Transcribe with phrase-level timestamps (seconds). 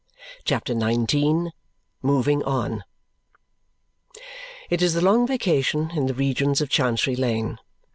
[0.45, 1.51] CHAPTER XIX
[2.01, 2.83] Moving On
[4.71, 7.59] It is the long vacation in the regions of Chancery Lane.